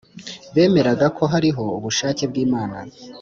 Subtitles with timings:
[0.55, 2.77] bemeraga ko hariho ubushake bw’imana,